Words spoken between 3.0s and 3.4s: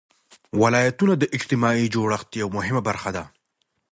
ده.